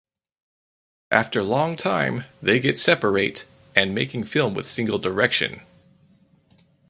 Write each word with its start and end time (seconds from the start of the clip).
After 1.11 1.43
long 1.43 1.77
time 1.77 2.23
they 2.41 2.59
get 2.59 2.79
separate 2.79 3.45
and 3.75 3.93
making 3.93 4.23
film 4.23 4.55
with 4.55 4.65
single 4.65 4.97
direction. 4.97 5.61